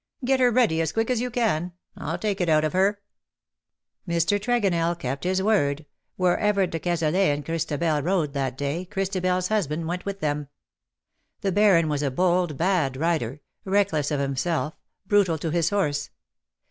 [0.25, 1.73] ''"Get her ready as quick as you can.
[1.95, 3.01] 1^11 take it out of her."
[4.09, 4.39] Mr.
[4.39, 5.85] Tregonell kept his word.
[6.15, 10.47] Wherever de Cazalet and Christabel rode that day, Christabel's husband went with them.
[11.41, 14.73] The Baron was a bold, bad rider— reckless of himself,
[15.07, 16.09] brutal to his horse.